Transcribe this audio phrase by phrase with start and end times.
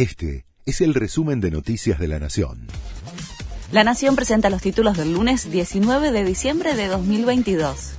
[0.00, 2.68] Este es el resumen de Noticias de la Nación.
[3.70, 7.90] La Nación presenta los títulos del lunes 19 de diciembre de 2022.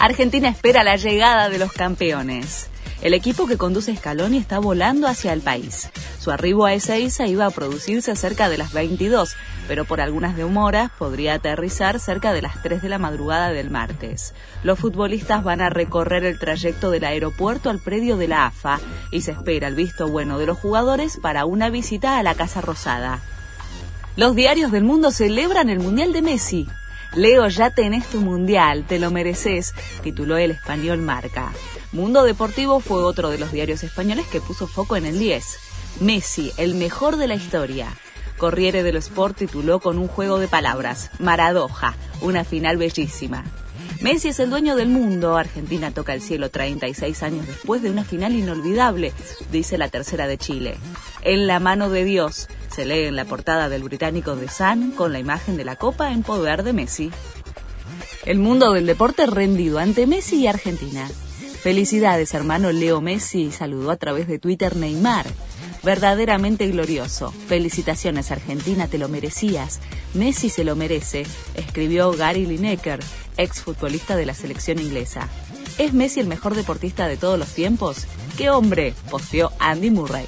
[0.00, 2.69] Argentina espera la llegada de los campeones.
[3.02, 5.88] El equipo que conduce Scaloni está volando hacia el país.
[6.18, 9.36] Su arribo a Ezeiza iba a producirse cerca de las 22,
[9.66, 14.34] pero por algunas demoras podría aterrizar cerca de las 3 de la madrugada del martes.
[14.64, 19.22] Los futbolistas van a recorrer el trayecto del aeropuerto al predio de la AFA y
[19.22, 23.20] se espera el visto bueno de los jugadores para una visita a la Casa Rosada.
[24.16, 26.66] Los diarios del mundo celebran el Mundial de Messi.
[27.14, 31.52] Leo, ya tenés tu mundial, te lo mereces, tituló el español Marca.
[31.90, 35.44] Mundo Deportivo fue otro de los diarios españoles que puso foco en el 10.
[36.00, 37.88] Messi, el mejor de la historia.
[38.38, 43.44] Corriere dello Sport tituló con un juego de palabras, Maradoja, una final bellísima.
[44.00, 48.04] Messi es el dueño del mundo, Argentina toca el cielo 36 años después de una
[48.04, 49.12] final inolvidable,
[49.50, 50.78] dice la tercera de Chile.
[51.22, 55.12] En la mano de Dios, se lee en la portada del británico The Sun con
[55.12, 57.10] la imagen de la copa en poder de Messi.
[58.24, 61.08] El mundo del deporte rendido ante Messi y Argentina.
[61.62, 65.26] Felicidades, hermano Leo Messi, saludó a través de Twitter Neymar.
[65.82, 67.32] Verdaderamente glorioso.
[67.48, 69.80] Felicitaciones, Argentina, te lo merecías.
[70.14, 71.24] Messi se lo merece,
[71.54, 73.00] escribió Gary Lineker,
[73.36, 75.28] exfutbolista de la selección inglesa.
[75.78, 78.06] ¿Es Messi el mejor deportista de todos los tiempos?
[78.36, 78.94] ¡Qué hombre!
[79.10, 80.26] posteó Andy Murray.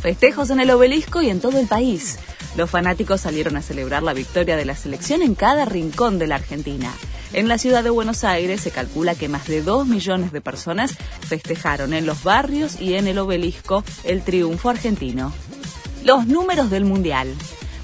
[0.00, 2.18] Festejos en el obelisco y en todo el país.
[2.56, 6.36] Los fanáticos salieron a celebrar la victoria de la selección en cada rincón de la
[6.36, 6.90] Argentina.
[7.32, 10.96] En la ciudad de Buenos Aires se calcula que más de 2 millones de personas
[11.20, 15.32] festejaron en los barrios y en el obelisco el triunfo argentino.
[16.02, 17.32] Los números del Mundial.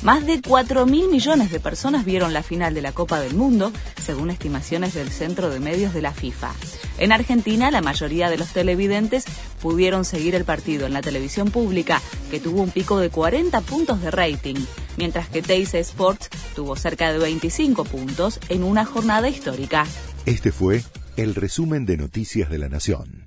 [0.07, 3.73] Más de 4 mil millones de personas vieron la final de la Copa del Mundo,
[4.01, 6.53] según estimaciones del Centro de Medios de la FIFA.
[6.99, 9.25] En Argentina, la mayoría de los televidentes
[9.61, 14.01] pudieron seguir el partido en la televisión pública, que tuvo un pico de 40 puntos
[14.01, 14.55] de rating,
[14.97, 19.87] mientras que Teis Sports tuvo cerca de 25 puntos en una jornada histórica.
[20.25, 20.85] Este fue
[21.17, 23.26] el resumen de Noticias de la Nación.